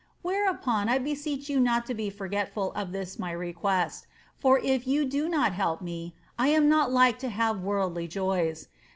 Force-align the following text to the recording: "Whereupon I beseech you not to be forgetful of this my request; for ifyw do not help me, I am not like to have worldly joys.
"Whereupon 0.23 0.89
I 0.89 0.97
beseech 0.97 1.47
you 1.47 1.59
not 1.59 1.85
to 1.85 1.93
be 1.93 2.09
forgetful 2.09 2.71
of 2.71 2.91
this 2.91 3.19
my 3.19 3.29
request; 3.29 4.07
for 4.35 4.59
ifyw 4.59 5.07
do 5.07 5.29
not 5.29 5.53
help 5.53 5.79
me, 5.79 6.15
I 6.39 6.47
am 6.47 6.67
not 6.67 6.91
like 6.91 7.19
to 7.19 7.29
have 7.29 7.61
worldly 7.61 8.07
joys. 8.07 8.67